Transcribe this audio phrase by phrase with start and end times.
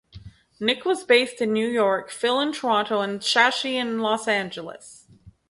[0.59, 5.05] Nick was based in New York, Phil in Toronto and Shashi in Los Angeles.